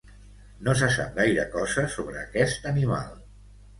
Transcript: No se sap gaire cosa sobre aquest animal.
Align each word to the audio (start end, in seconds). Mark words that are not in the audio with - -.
No 0.67 0.73
se 0.79 0.87
sap 0.95 1.11
gaire 1.19 1.45
cosa 1.57 1.85
sobre 1.97 2.19
aquest 2.25 2.67
animal. 2.75 3.15